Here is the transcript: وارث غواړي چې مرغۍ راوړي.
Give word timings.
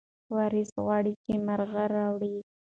وارث 0.35 0.69
غواړي 0.83 1.13
چې 1.23 1.31
مرغۍ 1.45 1.85
راوړي. 1.95 2.35